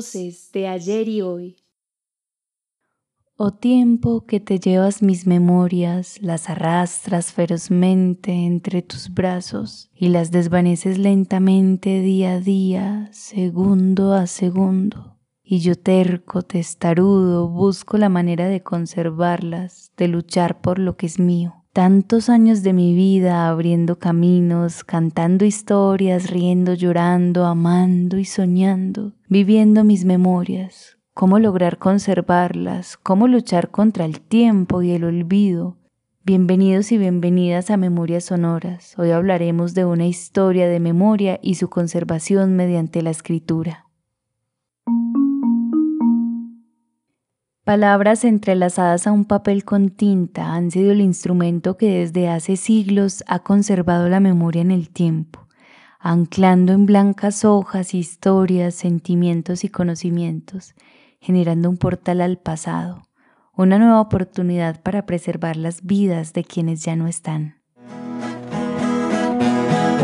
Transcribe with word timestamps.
De 0.00 0.66
ayer 0.66 1.08
y 1.08 1.20
hoy. 1.20 1.56
Oh 3.36 3.50
tiempo 3.50 4.24
que 4.24 4.40
te 4.40 4.58
llevas 4.58 5.02
mis 5.02 5.26
memorias, 5.26 6.22
las 6.22 6.48
arrastras 6.48 7.34
ferozmente 7.34 8.32
entre 8.32 8.80
tus 8.80 9.12
brazos 9.12 9.90
y 9.94 10.08
las 10.08 10.30
desvaneces 10.30 10.96
lentamente 10.96 12.00
día 12.00 12.32
a 12.32 12.40
día, 12.40 13.10
segundo 13.12 14.14
a 14.14 14.26
segundo. 14.26 15.18
Y 15.42 15.58
yo 15.58 15.74
terco, 15.74 16.40
testarudo, 16.40 17.46
busco 17.48 17.98
la 17.98 18.08
manera 18.08 18.48
de 18.48 18.62
conservarlas, 18.62 19.92
de 19.98 20.08
luchar 20.08 20.62
por 20.62 20.78
lo 20.78 20.96
que 20.96 21.04
es 21.04 21.18
mío 21.18 21.59
tantos 21.72 22.28
años 22.28 22.62
de 22.62 22.72
mi 22.72 22.94
vida 22.94 23.48
abriendo 23.48 23.98
caminos, 23.98 24.82
cantando 24.82 25.44
historias, 25.44 26.30
riendo, 26.30 26.74
llorando, 26.74 27.46
amando 27.46 28.18
y 28.18 28.24
soñando, 28.24 29.12
viviendo 29.28 29.84
mis 29.84 30.04
memorias, 30.04 30.98
cómo 31.14 31.38
lograr 31.38 31.78
conservarlas, 31.78 32.96
cómo 32.96 33.28
luchar 33.28 33.70
contra 33.70 34.04
el 34.04 34.20
tiempo 34.20 34.82
y 34.82 34.90
el 34.90 35.04
olvido. 35.04 35.76
Bienvenidos 36.24 36.90
y 36.92 36.98
bienvenidas 36.98 37.70
a 37.70 37.76
Memorias 37.76 38.24
Sonoras. 38.24 38.98
Hoy 38.98 39.12
hablaremos 39.12 39.72
de 39.74 39.84
una 39.84 40.06
historia 40.06 40.68
de 40.68 40.80
memoria 40.80 41.38
y 41.40 41.54
su 41.54 41.70
conservación 41.70 42.56
mediante 42.56 43.00
la 43.02 43.10
escritura. 43.10 43.89
Palabras 47.70 48.24
entrelazadas 48.24 49.06
a 49.06 49.12
un 49.12 49.24
papel 49.24 49.64
con 49.64 49.90
tinta 49.90 50.54
han 50.54 50.72
sido 50.72 50.90
el 50.90 51.00
instrumento 51.00 51.76
que 51.76 52.00
desde 52.00 52.28
hace 52.28 52.56
siglos 52.56 53.22
ha 53.28 53.44
conservado 53.44 54.08
la 54.08 54.18
memoria 54.18 54.60
en 54.60 54.72
el 54.72 54.90
tiempo, 54.90 55.46
anclando 56.00 56.72
en 56.72 56.84
blancas 56.84 57.44
hojas 57.44 57.94
historias, 57.94 58.74
sentimientos 58.74 59.62
y 59.62 59.68
conocimientos, 59.68 60.74
generando 61.20 61.70
un 61.70 61.76
portal 61.76 62.22
al 62.22 62.38
pasado, 62.38 63.04
una 63.56 63.78
nueva 63.78 64.00
oportunidad 64.00 64.82
para 64.82 65.06
preservar 65.06 65.56
las 65.56 65.84
vidas 65.84 66.32
de 66.32 66.42
quienes 66.42 66.82
ya 66.82 66.96
no 66.96 67.06
están. 67.06 67.54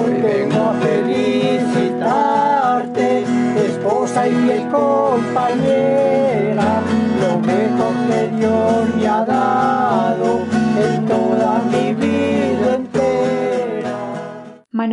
Hoy 0.05 0.22
vengo 0.22 0.56
a 0.56 0.72
felicitarte, 0.75 3.25
esposa 3.67 4.28
y 4.28 4.50
el 4.50 4.69
compañera 4.69 6.25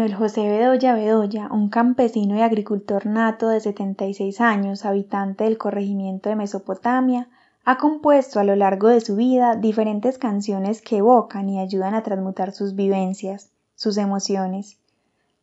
Manuel 0.03 0.19
José 0.19 0.41
Bedoya 0.41 0.95
Bedoya, 0.95 1.47
un 1.49 1.69
campesino 1.69 2.35
y 2.35 2.41
agricultor 2.41 3.05
nato 3.05 3.47
de 3.47 3.61
76 3.61 4.41
años, 4.41 4.83
habitante 4.83 5.45
del 5.45 5.57
corregimiento 5.57 6.27
de 6.27 6.35
Mesopotamia, 6.35 7.29
ha 7.63 7.77
compuesto 7.77 8.41
a 8.41 8.43
lo 8.43 8.53
largo 8.57 8.89
de 8.89 8.99
su 8.99 9.15
vida 9.15 9.55
diferentes 9.55 10.17
canciones 10.17 10.81
que 10.81 10.97
evocan 10.97 11.47
y 11.47 11.61
ayudan 11.61 11.93
a 11.93 12.03
transmutar 12.03 12.51
sus 12.51 12.75
vivencias, 12.75 13.51
sus 13.75 13.95
emociones. 13.95 14.77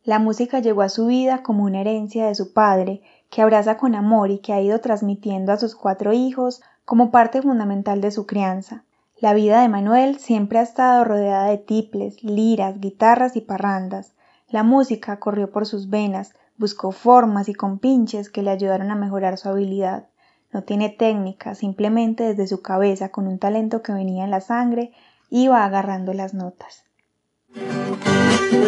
La 0.05 0.19
música 0.19 0.59
llegó 0.59 0.83
a 0.83 0.91
su 0.91 1.07
vida 1.07 1.43
como 1.43 1.65
una 1.65 1.81
herencia 1.81 2.27
de 2.27 2.35
su 2.35 2.53
padre, 2.53 3.01
que 3.31 3.41
abraza 3.41 3.79
con 3.79 3.95
amor 3.95 4.31
y 4.31 4.41
que 4.41 4.53
ha 4.53 4.61
ido 4.61 4.79
transmitiendo 4.83 5.53
a 5.53 5.57
sus 5.57 5.75
cuatro 5.75 6.13
hijos 6.13 6.61
como 6.85 7.11
parte 7.11 7.41
fundamental 7.41 8.03
de 8.03 8.11
su 8.11 8.27
crianza. 8.27 8.85
La 9.21 9.33
vida 9.33 9.63
de 9.63 9.71
Manuel 9.71 10.19
siempre 10.19 10.59
ha 10.59 10.63
estado 10.63 11.05
rodeada 11.05 11.47
de 11.47 11.57
tiples, 11.57 12.23
liras, 12.23 12.79
guitarras 12.79 13.37
y 13.37 13.41
parrandas. 13.41 14.13
La 14.51 14.65
música 14.65 15.21
corrió 15.21 15.51
por 15.51 15.65
sus 15.65 15.91
venas, 15.91 16.35
buscó 16.57 16.91
formas 16.91 17.49
y 17.49 17.55
compinches 17.55 18.31
que 18.31 18.43
le 18.43 18.51
ayudaron 18.51 18.91
a 18.91 18.97
mejorar 18.97 19.39
su 19.39 19.49
habilidad. 19.49 20.09
No 20.53 20.63
tiene 20.65 20.89
técnica, 20.89 21.55
simplemente 21.55 22.25
desde 22.25 22.49
su 22.49 22.61
cabeza, 22.61 23.11
con 23.11 23.29
un 23.29 23.39
talento 23.39 23.83
que 23.83 23.93
venía 23.93 24.25
en 24.25 24.31
la 24.33 24.41
sangre, 24.41 24.93
iba 25.31 25.65
agarrando 25.65 26.13
las 26.15 26.35
notas. 26.35 26.85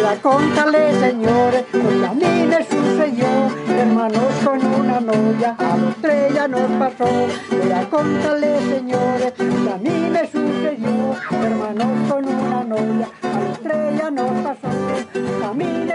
La 0.01 0.15
contale, 0.21 0.93
señores, 0.99 1.65
pues 1.71 2.67
sucedió, 2.69 3.27
hermanos 3.67 4.33
con 4.43 4.65
una 4.65 5.01
novia, 5.01 5.55
a 5.59 5.77
los 5.77 5.95
tres 5.97 6.33
ya. 6.33 6.47
La 6.47 7.89
contale, 7.89 8.59
señores, 8.69 9.33
pues 9.35 10.29
sucedió, 10.31 11.15
hermanos 11.43 12.09
con 12.09 12.25
una 12.25 12.63
novia, 12.63 13.09
a 13.21 13.39
los 13.39 13.59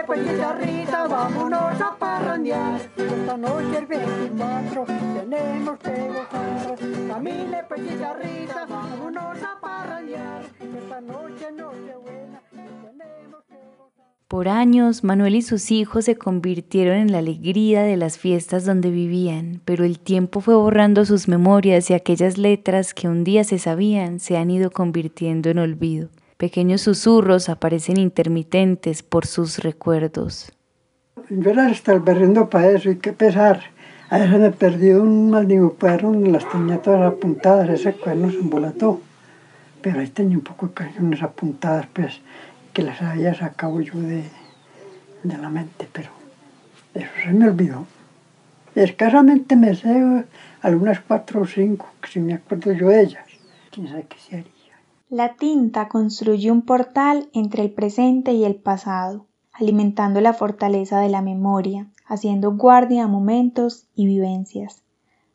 pues 0.08 0.22
vámonos 1.10 1.80
a 1.82 1.94
parrandear, 1.98 2.80
esta 2.96 3.36
noche 3.36 3.78
el 3.78 3.86
24 3.86 4.86
tenemos 5.14 5.78
que 5.80 6.08
gozar. 6.08 6.78
Camine 7.08 7.62
pues 7.68 7.82
guitarrita, 7.82 8.66
vámonos 8.66 9.42
a 9.42 9.60
parrandear, 9.60 10.42
esta 10.78 11.00
noche 11.02 11.52
noche 11.52 11.94
buena 12.02 12.40
tenemos 12.50 13.44
que 13.44 13.56
por 14.28 14.48
años, 14.48 15.04
Manuel 15.04 15.34
y 15.34 15.42
sus 15.42 15.70
hijos 15.70 16.06
se 16.06 16.16
convirtieron 16.16 16.96
en 16.96 17.12
la 17.12 17.18
alegría 17.18 17.82
de 17.82 17.98
las 17.98 18.16
fiestas 18.16 18.64
donde 18.64 18.90
vivían, 18.90 19.60
pero 19.66 19.84
el 19.84 19.98
tiempo 19.98 20.40
fue 20.40 20.54
borrando 20.54 21.04
sus 21.04 21.28
memorias 21.28 21.90
y 21.90 21.94
aquellas 21.94 22.38
letras 22.38 22.94
que 22.94 23.08
un 23.08 23.24
día 23.24 23.44
se 23.44 23.58
sabían 23.58 24.20
se 24.20 24.38
han 24.38 24.50
ido 24.50 24.70
convirtiendo 24.70 25.50
en 25.50 25.58
olvido. 25.58 26.08
Pequeños 26.38 26.82
susurros 26.82 27.48
aparecen 27.48 27.98
intermitentes 27.98 29.02
por 29.02 29.26
sus 29.26 29.58
recuerdos. 29.58 30.52
Yo 31.30 31.50
era 31.50 31.68
estar 31.68 31.98
berriendo 31.98 32.48
para 32.48 32.70
eso 32.70 32.92
y 32.92 32.98
qué 32.98 33.12
pesar. 33.12 33.60
A 34.08 34.18
veces 34.18 34.38
me 34.38 34.52
perdí 34.52 34.92
un 34.92 35.30
maldito 35.30 35.74
cuerno, 35.74 36.12
las 36.30 36.48
tenía 36.48 36.80
todas 36.80 37.12
apuntadas, 37.12 37.68
ese 37.68 37.92
cuerno 37.92 38.30
se 38.30 38.36
embolató. 38.36 39.00
Pero 39.82 39.98
ahí 39.98 40.06
tenía 40.06 40.36
un 40.36 40.44
poco 40.44 40.68
de 40.68 40.74
canciones 40.74 41.20
apuntadas, 41.24 41.88
pues 41.92 42.20
que 42.72 42.82
las 42.82 43.02
había 43.02 43.34
sacado 43.34 43.80
yo 43.80 43.98
de, 43.98 44.22
de 45.24 45.38
la 45.38 45.48
mente, 45.48 45.88
pero 45.92 46.10
eso 46.94 47.10
se 47.20 47.32
me 47.32 47.48
olvidó. 47.48 47.84
Escasamente 48.76 49.56
me 49.56 49.74
sé 49.74 50.24
algunas 50.62 51.00
cuatro 51.00 51.40
o 51.40 51.46
cinco, 51.46 51.88
que 52.00 52.08
si 52.08 52.20
me 52.20 52.34
acuerdo 52.34 52.70
yo 52.74 52.90
de 52.90 53.02
ellas, 53.02 53.26
quién 53.72 53.88
sabe 53.88 54.06
qué 54.08 54.18
se. 54.18 54.57
La 55.10 55.36
tinta 55.36 55.88
construye 55.88 56.50
un 56.50 56.60
portal 56.60 57.30
entre 57.32 57.62
el 57.62 57.70
presente 57.70 58.32
y 58.32 58.44
el 58.44 58.56
pasado, 58.56 59.24
alimentando 59.54 60.20
la 60.20 60.34
fortaleza 60.34 61.00
de 61.00 61.08
la 61.08 61.22
memoria, 61.22 61.88
haciendo 62.06 62.52
guardia 62.52 63.04
a 63.04 63.08
momentos 63.08 63.86
y 63.94 64.04
vivencias. 64.04 64.82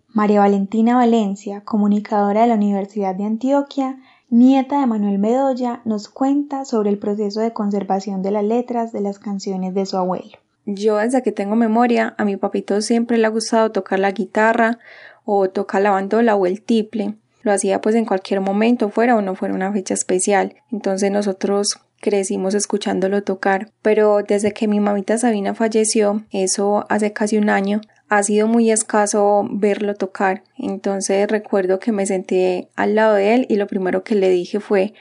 María 0.10 0.42
Valentina 0.42 0.96
Valencia, 0.96 1.62
comunicadora 1.62 2.42
de 2.42 2.48
la 2.50 2.54
Universidad 2.54 3.16
de 3.16 3.24
Antioquia, 3.24 3.98
nieta 4.30 4.80
de 4.80 4.86
Manuel 4.86 5.18
Bedoya, 5.18 5.82
nos 5.86 6.08
cuenta 6.08 6.66
sobre 6.66 6.92
el 6.92 7.00
proceso 7.00 7.40
de 7.40 7.52
conservación 7.52 8.22
de 8.22 8.30
las 8.30 8.44
letras 8.44 8.92
de 8.92 9.02
las 9.02 9.18
canciones 9.18 9.74
de 9.74 9.88
su 9.88 9.98
abuelo. 9.98 10.38
Yo 10.68 10.98
desde 10.98 11.24
que 11.24 11.32
tengo 11.32 11.56
memoria, 11.56 12.14
a 12.20 12.26
mi 12.26 12.38
papito 12.38 12.80
siempre 12.82 13.18
le 13.18 13.26
ha 13.26 13.32
gustado 13.32 13.72
tocar 13.72 13.98
la 13.98 14.12
guitarra 14.12 14.78
o 15.26 15.50
tocar 15.50 15.82
la 15.82 15.90
bandola 15.90 16.36
o 16.36 16.46
el 16.46 16.62
tiple. 16.62 17.16
Lo 17.44 17.52
hacía 17.52 17.82
pues 17.82 17.96
en 17.96 18.06
cualquier 18.06 18.42
momento, 18.42 18.90
fuera 18.90 19.16
o 19.16 19.22
no 19.22 19.36
fuera 19.36 19.54
una 19.54 19.72
fecha 19.72 19.94
especial. 19.94 20.56
Entonces 20.72 21.12
nosotros 21.12 21.80
crecimos 22.02 22.54
escuchándolo 22.54 23.24
tocar. 23.24 23.70
Pero 23.82 24.24
desde 24.24 24.54
que 24.54 24.68
mi 24.68 24.80
mamita 24.80 25.18
Sabina 25.18 25.54
falleció, 25.54 26.24
eso 26.32 26.86
hace 26.90 27.14
casi 27.14 27.38
un 27.38 27.50
año, 27.50 27.82
ha 28.10 28.24
sido 28.24 28.48
muy 28.48 28.72
escaso 28.72 29.48
verlo 29.50 29.96
tocar. 29.96 30.44
Entonces 30.58 31.28
recuerdo 31.28 31.80
que 31.80 31.92
me 31.92 32.06
senté 32.06 32.70
al 32.76 32.96
lado 32.96 33.16
de 33.16 33.34
él 33.36 33.46
y 33.50 33.56
lo 33.56 33.68
primero 33.68 34.04
que 34.04 34.16
le 34.16 34.30
dije 34.30 34.60
fue, 34.60 34.94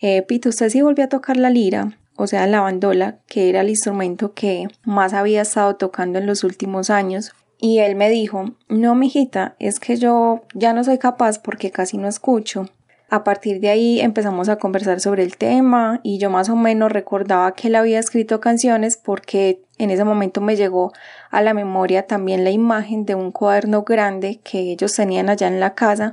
eh, 0.00 0.22
Pito, 0.22 0.48
¿usted 0.48 0.70
sí 0.70 0.82
volvió 0.82 1.04
a 1.04 1.08
tocar 1.08 1.36
la 1.36 1.50
lira? 1.50 1.98
O 2.16 2.26
sea, 2.26 2.46
la 2.46 2.60
bandola, 2.60 3.18
que 3.26 3.48
era 3.48 3.60
el 3.60 3.68
instrumento 3.68 4.34
que 4.34 4.68
más 4.84 5.12
había 5.12 5.42
estado 5.42 5.74
tocando 5.76 6.18
en 6.18 6.26
los 6.26 6.44
últimos 6.44 6.88
años. 6.88 7.32
Y 7.58 7.78
él 7.78 7.94
me 7.96 8.10
dijo, 8.10 8.54
no, 8.68 8.94
mijita, 8.94 9.56
es 9.58 9.80
que 9.80 9.96
yo 9.96 10.42
ya 10.54 10.72
no 10.72 10.84
soy 10.84 10.98
capaz 10.98 11.38
porque 11.38 11.70
casi 11.70 11.96
no 11.96 12.08
escucho. 12.08 12.66
A 13.10 13.22
partir 13.22 13.60
de 13.60 13.68
ahí 13.68 14.00
empezamos 14.00 14.48
a 14.48 14.56
conversar 14.56 14.98
sobre 14.98 15.22
el 15.22 15.36
tema 15.36 16.00
y 16.02 16.18
yo 16.18 16.30
más 16.30 16.48
o 16.48 16.56
menos 16.56 16.90
recordaba 16.90 17.52
que 17.52 17.68
él 17.68 17.76
había 17.76 17.98
escrito 17.98 18.40
canciones 18.40 18.96
porque 18.96 19.62
en 19.78 19.90
ese 19.90 20.04
momento 20.04 20.40
me 20.40 20.56
llegó 20.56 20.92
a 21.30 21.42
la 21.42 21.54
memoria 21.54 22.06
también 22.06 22.44
la 22.44 22.50
imagen 22.50 23.04
de 23.04 23.14
un 23.14 23.30
cuaderno 23.30 23.82
grande 23.82 24.40
que 24.42 24.58
ellos 24.72 24.94
tenían 24.94 25.28
allá 25.28 25.46
en 25.46 25.60
la 25.60 25.74
casa 25.74 26.12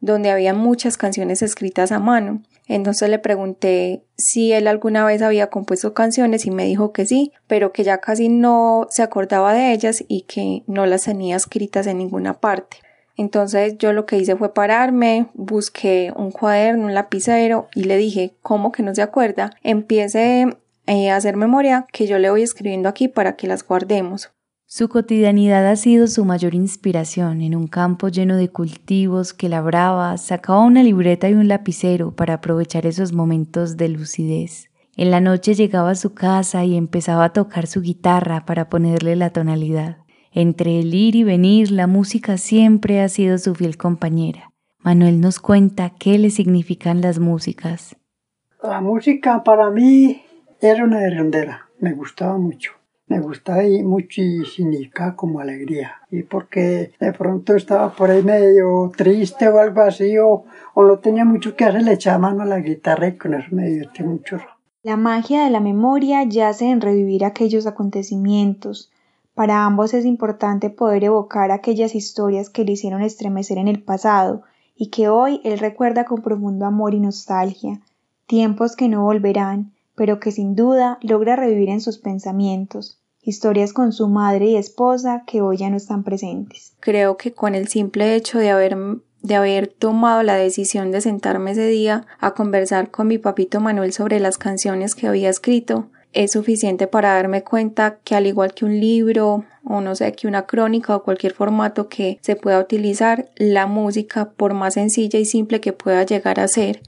donde 0.00 0.30
había 0.30 0.52
muchas 0.52 0.98
canciones 0.98 1.42
escritas 1.42 1.92
a 1.92 2.00
mano. 2.00 2.42
Entonces 2.66 3.08
le 3.08 3.18
pregunté 3.18 4.04
si 4.16 4.52
él 4.52 4.66
alguna 4.66 5.04
vez 5.04 5.20
había 5.22 5.48
compuesto 5.48 5.94
canciones 5.94 6.46
y 6.46 6.50
me 6.50 6.64
dijo 6.64 6.92
que 6.92 7.06
sí, 7.06 7.32
pero 7.46 7.72
que 7.72 7.84
ya 7.84 7.98
casi 7.98 8.28
no 8.28 8.86
se 8.90 9.02
acordaba 9.02 9.52
de 9.52 9.72
ellas 9.72 10.04
y 10.08 10.22
que 10.22 10.62
no 10.66 10.86
las 10.86 11.04
tenía 11.04 11.36
escritas 11.36 11.86
en 11.86 11.98
ninguna 11.98 12.34
parte. 12.34 12.78
Entonces 13.16 13.76
yo 13.78 13.92
lo 13.92 14.06
que 14.06 14.16
hice 14.16 14.36
fue 14.36 14.54
pararme, 14.54 15.26
busqué 15.34 16.12
un 16.16 16.30
cuaderno, 16.30 16.86
un 16.86 16.94
lapicero 16.94 17.68
y 17.74 17.84
le 17.84 17.96
dije, 17.96 18.34
¿cómo 18.42 18.72
que 18.72 18.82
no 18.82 18.94
se 18.94 19.02
acuerda? 19.02 19.50
Empiece 19.62 20.46
eh, 20.86 21.10
a 21.10 21.16
hacer 21.16 21.36
memoria 21.36 21.86
que 21.92 22.06
yo 22.06 22.18
le 22.18 22.30
voy 22.30 22.42
escribiendo 22.42 22.88
aquí 22.88 23.08
para 23.08 23.36
que 23.36 23.46
las 23.46 23.66
guardemos. 23.66 24.32
Su 24.74 24.88
cotidianidad 24.88 25.68
ha 25.68 25.76
sido 25.76 26.06
su 26.06 26.24
mayor 26.24 26.54
inspiración 26.54 27.42
en 27.42 27.54
un 27.54 27.66
campo 27.66 28.08
lleno 28.08 28.38
de 28.38 28.48
cultivos 28.48 29.34
que 29.34 29.50
labraba, 29.50 30.16
sacaba 30.16 30.60
una 30.60 30.82
libreta 30.82 31.28
y 31.28 31.34
un 31.34 31.46
lapicero 31.46 32.16
para 32.16 32.32
aprovechar 32.32 32.86
esos 32.86 33.12
momentos 33.12 33.76
de 33.76 33.90
lucidez. 33.90 34.70
En 34.96 35.10
la 35.10 35.20
noche 35.20 35.52
llegaba 35.52 35.90
a 35.90 35.94
su 35.94 36.14
casa 36.14 36.64
y 36.64 36.74
empezaba 36.74 37.26
a 37.26 37.32
tocar 37.34 37.66
su 37.66 37.82
guitarra 37.82 38.46
para 38.46 38.70
ponerle 38.70 39.14
la 39.14 39.28
tonalidad. 39.28 39.98
Entre 40.32 40.80
el 40.80 40.94
ir 40.94 41.16
y 41.16 41.22
venir, 41.22 41.70
la 41.70 41.86
música 41.86 42.38
siempre 42.38 43.02
ha 43.02 43.10
sido 43.10 43.36
su 43.36 43.54
fiel 43.54 43.76
compañera. 43.76 44.52
Manuel 44.78 45.20
nos 45.20 45.38
cuenta 45.38 45.90
qué 45.90 46.16
le 46.16 46.30
significan 46.30 47.02
las 47.02 47.18
músicas. 47.18 47.94
La 48.62 48.80
música 48.80 49.44
para 49.44 49.68
mí 49.68 50.22
era 50.62 50.84
una 50.84 51.04
herrandera, 51.04 51.68
me 51.78 51.92
gustaba 51.92 52.38
mucho 52.38 52.72
me 53.06 53.20
gustaba 53.20 53.64
y 53.64 53.82
mucho 53.82 54.22
como 55.16 55.40
alegría. 55.40 55.92
Y 56.10 56.22
porque 56.22 56.92
de 56.98 57.12
pronto 57.12 57.54
estaba 57.54 57.94
por 57.94 58.10
ahí 58.10 58.22
medio 58.22 58.90
triste 58.96 59.48
o 59.48 59.58
algo 59.58 59.82
así, 59.82 60.16
o, 60.18 60.44
o 60.74 60.82
no 60.84 60.98
tenía 60.98 61.24
mucho 61.24 61.54
que 61.56 61.64
hacer, 61.64 61.82
le 61.82 61.92
echaba 61.92 62.18
mano 62.18 62.42
a 62.42 62.46
la 62.46 62.60
guitarra 62.60 63.08
y 63.08 63.18
con 63.18 63.34
eso 63.34 63.48
me 63.50 63.68
divertí 63.68 64.02
mucho. 64.02 64.40
La 64.82 64.96
magia 64.96 65.44
de 65.44 65.50
la 65.50 65.60
memoria 65.60 66.24
yace 66.24 66.70
en 66.70 66.80
revivir 66.80 67.24
aquellos 67.24 67.66
acontecimientos. 67.66 68.90
Para 69.34 69.64
ambos 69.64 69.94
es 69.94 70.04
importante 70.04 70.70
poder 70.70 71.04
evocar 71.04 71.52
aquellas 71.52 71.94
historias 71.94 72.50
que 72.50 72.64
le 72.64 72.72
hicieron 72.72 73.02
estremecer 73.02 73.58
en 73.58 73.68
el 73.68 73.82
pasado 73.82 74.42
y 74.76 74.88
que 74.88 75.08
hoy 75.08 75.40
él 75.44 75.58
recuerda 75.58 76.04
con 76.04 76.22
profundo 76.22 76.66
amor 76.66 76.94
y 76.94 77.00
nostalgia, 77.00 77.80
tiempos 78.26 78.74
que 78.74 78.88
no 78.88 79.04
volverán, 79.04 79.72
pero 79.94 80.20
que 80.20 80.32
sin 80.32 80.54
duda 80.54 80.98
logra 81.02 81.36
revivir 81.36 81.68
en 81.68 81.80
sus 81.80 81.98
pensamientos 81.98 82.98
historias 83.24 83.72
con 83.72 83.92
su 83.92 84.08
madre 84.08 84.46
y 84.46 84.56
esposa 84.56 85.22
que 85.26 85.40
hoy 85.42 85.58
ya 85.58 85.70
no 85.70 85.76
están 85.76 86.02
presentes. 86.02 86.74
Creo 86.80 87.16
que 87.16 87.32
con 87.32 87.54
el 87.54 87.68
simple 87.68 88.14
hecho 88.16 88.38
de 88.38 88.50
haber 88.50 88.76
de 89.22 89.36
haber 89.36 89.68
tomado 89.68 90.24
la 90.24 90.34
decisión 90.34 90.90
de 90.90 91.00
sentarme 91.00 91.52
ese 91.52 91.68
día 91.68 92.06
a 92.18 92.32
conversar 92.32 92.90
con 92.90 93.06
mi 93.06 93.18
papito 93.18 93.60
Manuel 93.60 93.92
sobre 93.92 94.18
las 94.18 94.36
canciones 94.36 94.96
que 94.96 95.06
había 95.06 95.30
escrito, 95.30 95.86
es 96.12 96.32
suficiente 96.32 96.88
para 96.88 97.14
darme 97.14 97.44
cuenta 97.44 97.98
que 98.02 98.16
al 98.16 98.26
igual 98.26 98.52
que 98.52 98.64
un 98.64 98.80
libro 98.80 99.44
o 99.64 99.80
no 99.80 99.94
sé, 99.94 100.12
que 100.12 100.26
una 100.26 100.46
crónica 100.46 100.96
o 100.96 101.02
cualquier 101.02 101.34
formato 101.34 101.88
que 101.88 102.18
se 102.20 102.36
pueda 102.36 102.58
utilizar, 102.58 103.30
la 103.36 103.66
música, 103.66 104.30
por 104.30 104.54
más 104.54 104.74
sencilla 104.74 105.18
y 105.18 105.24
simple 105.24 105.60
que 105.60 105.72
pueda 105.72 106.02
llegar 106.02 106.40
a 106.40 106.48
ser, 106.48 106.82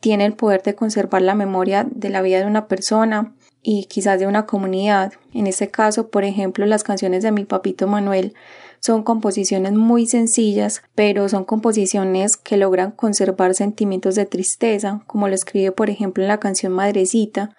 tiene 0.00 0.26
el 0.26 0.34
poder 0.34 0.62
de 0.62 0.74
conservar 0.74 1.22
la 1.22 1.34
memoria 1.34 1.86
de 1.90 2.10
la 2.10 2.22
vida 2.22 2.38
de 2.38 2.46
una 2.46 2.68
persona, 2.68 3.34
y 3.68 3.86
quizás 3.86 4.20
de 4.20 4.28
una 4.28 4.46
comunidad. 4.46 5.12
En 5.34 5.48
este 5.48 5.68
caso, 5.72 6.08
por 6.08 6.22
ejemplo, 6.22 6.64
las 6.66 6.84
canciones 6.84 7.24
de 7.24 7.32
mi 7.32 7.44
papito 7.44 7.88
Manuel 7.88 8.32
son 8.78 9.02
composiciones 9.02 9.72
muy 9.72 10.06
sencillas, 10.06 10.82
pero 10.94 11.28
son 11.28 11.44
composiciones 11.44 12.36
que 12.36 12.58
logran 12.58 12.92
conservar 12.92 13.54
sentimientos 13.54 14.14
de 14.14 14.24
tristeza, 14.24 15.02
como 15.08 15.26
lo 15.26 15.34
escribe 15.34 15.72
por 15.72 15.90
ejemplo 15.90 16.22
en 16.22 16.28
la 16.28 16.38
canción 16.38 16.72
Madrecita, 16.74 17.56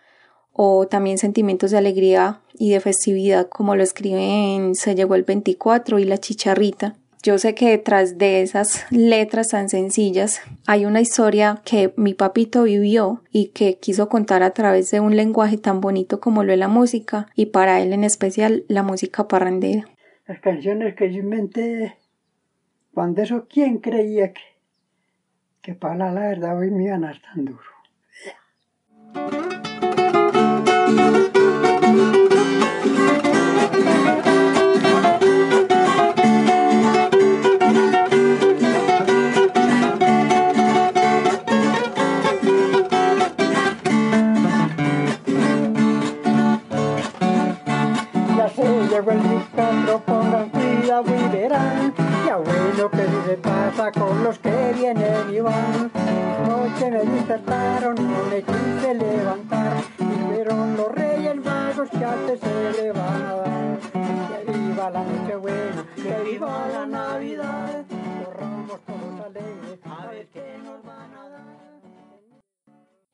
o 0.54 0.88
también 0.88 1.18
sentimientos 1.18 1.72
de 1.72 1.80
alegría 1.80 2.39
y 2.57 2.69
de 2.69 2.80
festividad, 2.80 3.50
como 3.50 3.75
lo 3.75 3.84
escribe 3.84 4.56
en 4.56 4.75
Se 4.75 4.95
llegó 4.95 5.16
el 5.16 5.24
24 5.24 6.00
y 6.00 6.06
La 6.06 6.19
Chicharrita. 6.19 6.95
Yo 7.23 7.37
sé 7.39 7.55
que 7.55 7.69
detrás 7.69 8.17
de 8.17 8.41
esas 8.41 8.85
letras 8.91 9.49
tan 9.49 9.69
sencillas 9.69 10.41
hay 10.67 10.85
una 10.85 11.01
historia 11.01 11.61
que 11.65 11.93
mi 11.97 12.13
papito 12.13 12.63
vivió 12.63 13.23
y 13.31 13.47
que 13.49 13.79
quiso 13.79 14.07
contar 14.07 14.43
a 14.43 14.51
través 14.51 14.91
de 14.91 14.99
un 14.99 15.15
lenguaje 15.15 15.57
tan 15.57 15.81
bonito 15.81 16.19
como 16.19 16.43
lo 16.43 16.53
es 16.53 16.59
la 16.59 16.67
música 16.67 17.27
y 17.35 17.47
para 17.47 17.81
él 17.81 17.91
en 17.93 18.03
especial 18.03 18.63
la 18.67 18.83
música 18.83 19.27
parrandera. 19.27 19.85
Las 20.27 20.39
canciones 20.39 20.95
que 20.95 21.11
yo 21.11 21.19
inventé, 21.19 21.95
cuando 22.93 23.21
eso, 23.21 23.47
¿quién 23.49 23.79
creía 23.79 24.31
que, 24.33 24.41
que 25.61 25.73
para 25.73 26.11
la 26.11 26.21
verdad 26.21 26.57
hoy 26.57 26.69
me 26.69 26.85
iban 26.85 27.03
a 27.03 27.11
estar 27.11 27.33
tan 27.33 27.45
duro? 27.45 27.61
Llegó 48.97 49.11
el 49.11 49.21
discondro, 49.21 49.99
pongan 49.99 50.49
cuidado 50.49 51.05
y 51.07 51.35
verán. 51.35 51.94
Ya 52.25 52.38
bueno 52.38 52.89
que 52.89 53.05
si 53.05 53.29
se 53.29 53.38
pasa 53.38 53.91
con 53.91 54.23
los 54.23 54.39
que 54.39 54.73
vienen 54.75 55.33
y 55.33 55.39
van. 55.39 55.91
Noche 56.47 56.91
me 56.91 57.03
despertaron, 57.03 57.95
no 57.95 58.23
me 58.29 58.41
quise 58.41 58.94
levantar. 58.95 59.73
Y 59.99 60.33
vieron 60.33 60.77
los 60.77 60.91
reyes 60.94 61.35
magos 61.35 61.89
que 61.89 62.05
antes 62.05 62.39
se 62.39 62.81
le 62.81 62.91
van 62.91 63.25
a. 63.25 63.77
Que 64.45 64.51
viva 64.51 64.89
la 64.89 65.03
noche 65.03 65.35
buena, 65.35 65.85
que 65.95 66.31
viva 66.31 66.67
la 66.73 66.85
Navidad. 66.88 67.85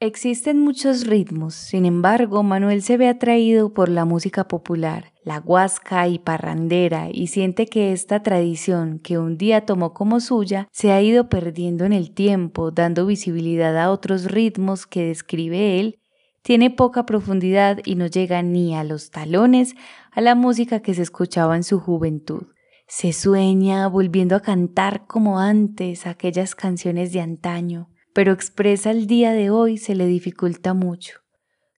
Existen 0.06 0.60
muchos 0.60 1.08
ritmos, 1.08 1.54
sin 1.54 1.86
embargo, 1.86 2.44
Manuel 2.44 2.82
se 2.82 2.98
ve 2.98 3.08
atraído 3.08 3.74
por 3.74 3.88
la 3.88 4.04
música 4.04 4.50
popular, 4.50 5.14
la 5.24 5.40
guasca 5.40 6.10
y 6.10 6.20
parrandera, 6.20 7.08
y 7.10 7.28
siente 7.28 7.68
que 7.68 7.94
esta 7.94 8.22
tradición 8.22 9.00
que 9.00 9.18
un 9.18 9.38
día 9.38 9.66
tomó 9.66 9.94
como 9.94 10.20
suya 10.20 10.68
se 10.74 10.92
ha 10.92 11.02
ido 11.02 11.30
perdiendo 11.30 11.86
en 11.86 11.94
el 11.94 12.14
tiempo, 12.14 12.70
dando 12.70 13.06
visibilidad 13.06 13.78
a 13.78 13.92
otros 13.92 14.26
ritmos 14.26 14.86
que 14.86 15.06
describe 15.06 15.80
él, 15.80 16.02
tiene 16.42 16.70
poca 16.70 17.06
profundidad 17.06 17.80
y 17.86 17.96
no 17.96 18.08
llega 18.08 18.42
ni 18.42 18.76
a 18.76 18.84
los 18.84 19.10
talones 19.10 19.74
a 20.12 20.20
la 20.20 20.36
música 20.36 20.82
que 20.82 20.94
se 20.94 21.02
escuchaba 21.02 21.56
en 21.56 21.64
su 21.64 21.80
juventud. 21.80 22.48
Se 22.90 23.14
sueña 23.14 23.88
volviendo 23.88 24.36
a 24.36 24.42
cantar 24.42 25.08
como 25.08 25.40
antes 25.40 26.06
aquellas 26.08 26.56
canciones 26.56 27.14
de 27.14 27.22
antaño 27.22 27.93
pero 28.14 28.32
expresa 28.32 28.92
el 28.92 29.08
día 29.08 29.34
de 29.34 29.50
hoy 29.50 29.78
se 29.78 29.96
le 29.96 30.06
dificulta 30.06 30.74
mucho. 30.74 31.20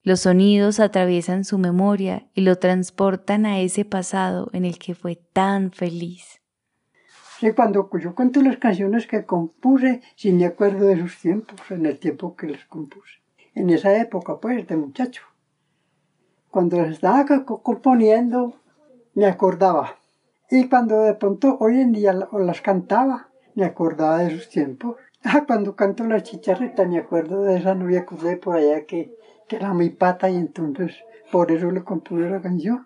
Los 0.04 0.22
sonidos 0.22 0.80
atraviesan 0.80 1.46
su 1.46 1.58
memoria 1.58 2.27
y 2.36 2.42
lo 2.42 2.58
transportan 2.58 3.46
a 3.46 3.60
ese 3.60 3.86
pasado 3.86 4.50
en 4.54 4.63
el 4.63 4.77
que 4.77 4.94
fue 4.94 5.15
tan 5.15 5.72
feliz. 5.72 6.42
Sí, 7.39 7.51
cuando 7.54 7.89
yo 8.00 8.13
cuento 8.13 8.42
las 8.42 8.58
canciones 8.58 9.08
que 9.08 9.25
compuse, 9.25 10.01
sí 10.15 10.32
me 10.32 10.46
acuerdo 10.46 10.86
de 10.86 10.94
esos 10.94 11.18
tiempos, 11.18 11.60
en 11.70 11.86
el 11.86 12.00
tiempo 12.00 12.36
que 12.36 12.48
las 12.48 12.63
compuse. 12.65 13.20
En 13.56 13.70
esa 13.70 13.98
época, 14.00 14.39
pues, 14.39 14.68
de 14.68 14.77
muchacho. 14.77 15.24
Cuando 16.50 16.77
las 16.77 16.92
estaba 16.92 17.25
componiendo, 17.46 18.62
me 19.15 19.25
acordaba. 19.25 19.98
Y 20.50 20.70
cuando 20.70 21.01
de 21.01 21.15
pronto 21.15 21.58
hoy 21.60 21.82
en 21.82 21.92
día 21.92 22.13
las 22.13 22.62
cantaba, 22.62 23.30
me 23.56 23.65
acordaba 23.65 24.20
de 24.20 24.27
esos 24.27 24.50
tiempos. 24.50 24.98
Ah, 25.27 25.44
cuando 25.48 25.75
canto 25.75 26.03
la 26.03 26.22
chicharrita 26.22 26.86
me 26.86 27.00
acuerdo 27.00 27.41
de 27.41 27.58
esa 27.58 27.74
novia 27.74 28.05
que 28.05 28.13
usé 28.13 28.38
por 28.38 28.58
allá 28.58 28.86
que, 28.86 29.17
que 29.48 29.55
era 29.55 29.74
muy 29.74 29.89
pata 29.89 30.29
y 30.29 30.36
entonces 30.36 30.94
por 31.32 31.51
eso 31.51 31.72
le 31.72 31.84
compuse 31.84 32.29
la 32.29 32.41
canción. 32.41 32.86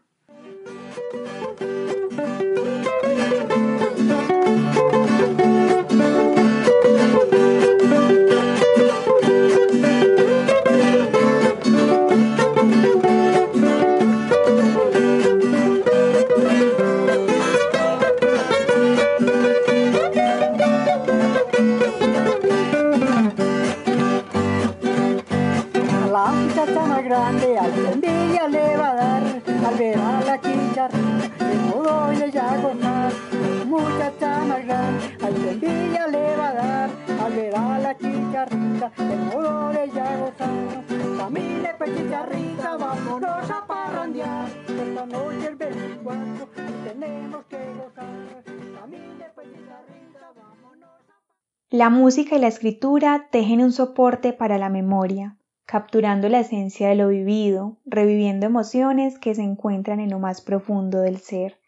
La 51.71 51.89
música 51.91 52.35
y 52.35 52.39
la 52.39 52.47
escritura 52.47 53.27
tejen 53.31 53.61
un 53.61 53.71
soporte 53.71 54.33
para 54.33 54.57
la 54.57 54.69
memoria, 54.69 55.37
capturando 55.65 56.27
la 56.27 56.39
esencia 56.39 56.89
de 56.89 56.95
lo 56.95 57.09
vivido, 57.09 57.77
reviviendo 57.85 58.45
emociones 58.45 59.19
que 59.19 59.35
se 59.35 59.43
encuentran 59.43 59.99
en 59.99 60.09
lo 60.09 60.19
más 60.19 60.41
profundo 60.41 61.01
del 61.01 61.17
ser. 61.17 61.59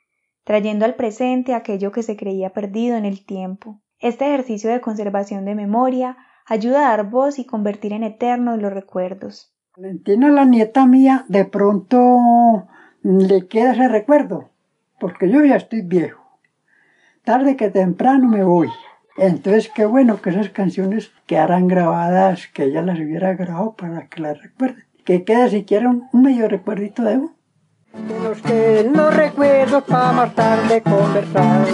trayendo 0.43 0.85
al 0.85 0.95
presente 0.95 1.53
aquello 1.53 1.91
que 1.91 2.01
se 2.01 2.15
creía 2.15 2.51
perdido 2.51 2.97
en 2.97 3.05
el 3.05 3.25
tiempo. 3.25 3.80
Este 4.01 4.25
ejercicio 4.25 4.69
de 4.71 4.81
conservación 4.81 5.45
de 5.45 5.55
memoria 5.55 6.17
ayuda 6.47 6.79
a 6.79 6.97
dar 6.97 7.09
voz 7.09 7.37
y 7.37 7.45
convertir 7.45 7.93
en 7.93 8.03
eternos 8.03 8.59
los 8.59 8.73
recuerdos. 8.73 9.53
Valentina, 9.77 10.29
la 10.29 10.43
nieta 10.43 10.85
mía, 10.87 11.23
de 11.27 11.45
pronto 11.45 12.67
le 13.03 13.47
queda 13.47 13.73
ese 13.73 13.87
recuerdo, 13.87 14.49
porque 14.99 15.29
yo 15.29 15.45
ya 15.45 15.55
estoy 15.55 15.81
viejo. 15.81 16.21
Tarde 17.23 17.55
que 17.55 17.69
temprano 17.69 18.27
me 18.27 18.43
voy. 18.43 18.69
Entonces, 19.17 19.69
qué 19.73 19.85
bueno 19.85 20.21
que 20.21 20.31
esas 20.31 20.49
canciones 20.49 21.11
quedaran 21.27 21.67
grabadas, 21.67 22.47
que 22.47 22.63
ella 22.63 22.81
las 22.81 22.99
hubiera 22.99 23.35
grabado 23.35 23.75
para 23.75 24.07
que 24.07 24.21
las 24.21 24.41
recuerde. 24.41 24.83
Que 25.05 25.23
quede 25.23 25.49
siquiera 25.49 25.89
un, 25.89 26.09
medio 26.13 26.47
recuerdito 26.47 27.03
de 27.03 27.17
uno. 27.17 27.35
Que 27.91 28.19
nos 28.23 28.41
queden 28.41 28.93
los 28.93 29.13
recuerdos 29.13 29.83
para 29.83 30.13
más 30.13 30.33
tarde 30.33 30.81
conversar. 30.81 31.67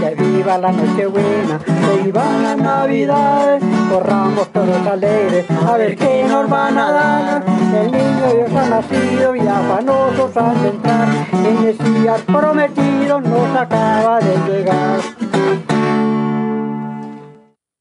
Que 0.00 0.14
viva 0.14 0.56
la 0.58 0.70
noche 0.70 1.06
buena, 1.06 1.58
que 1.58 2.02
viva 2.04 2.24
la 2.42 2.54
Navidad. 2.54 3.58
Corramos 3.90 4.52
todos 4.52 4.86
alegres 4.86 5.50
a 5.50 5.76
ver 5.76 5.96
qué 5.96 6.24
nos 6.28 6.48
van 6.48 6.78
a 6.78 6.92
dar. 6.92 7.44
El 7.74 7.90
niño 7.90 8.32
Dios 8.34 8.54
ha 8.54 8.68
nacido 8.68 9.34
y 9.34 9.40
afanosos 9.40 10.36
al 10.36 10.64
entrar. 10.64 11.08
El 11.32 11.54
Mesías 11.60 12.22
prometido 12.22 13.20
nos 13.20 13.56
acaba 13.56 14.20
de 14.20 14.52
llegar. 14.52 15.00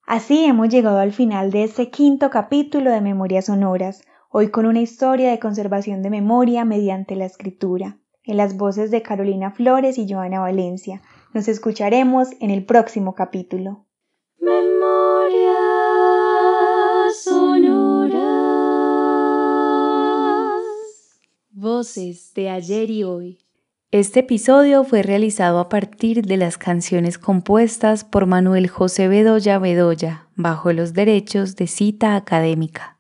Así 0.08 0.46
hemos 0.46 0.70
llegado 0.70 1.00
al 1.00 1.12
final 1.12 1.52
de 1.52 1.64
este 1.64 1.90
quinto 1.90 2.30
capítulo 2.30 2.92
de 2.92 3.02
Memorias 3.02 3.46
Sonoras, 3.46 4.02
hoy 4.36 4.50
con 4.50 4.66
una 4.66 4.82
historia 4.82 5.30
de 5.30 5.38
conservación 5.38 6.02
de 6.02 6.10
memoria 6.10 6.66
mediante 6.66 7.16
la 7.16 7.26
escritura, 7.26 8.00
en 8.24 8.38
las 8.38 8.58
voces 8.58 8.90
de 8.90 9.04
Carolina 9.04 9.52
Flores 9.52 10.00
y 10.00 10.12
Joana 10.12 10.40
Valencia. 10.40 11.04
Nos 11.36 11.48
escucharemos 11.48 12.30
en 12.40 12.50
el 12.50 12.66
próximo 12.66 13.14
capítulo. 13.14 13.86
Memorias 14.40 15.54
sonoras. 17.24 18.24
Voces 21.52 22.34
de 22.34 22.50
ayer 22.50 22.90
y 22.90 23.04
hoy. 23.04 23.38
Este 23.92 24.22
episodio 24.22 24.84
fue 24.84 25.04
realizado 25.04 25.60
a 25.60 25.70
partir 25.70 26.26
de 26.26 26.38
las 26.38 26.58
canciones 26.58 27.20
compuestas 27.20 28.04
por 28.04 28.26
Manuel 28.26 28.68
José 28.68 29.08
Bedoya 29.08 29.60
Bedoya 29.60 30.28
bajo 30.36 30.74
los 30.74 30.94
derechos 30.94 31.56
de 31.56 31.68
cita 31.68 32.16
académica. 32.16 32.93